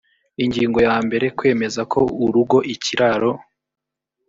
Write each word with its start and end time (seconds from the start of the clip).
ingingo 0.43 0.79
ya 0.87 0.95
mbere 1.05 1.25
kwemeza 1.37 1.81
ko 1.93 2.01
urugo 2.25 2.57
ikiraro 2.73 3.31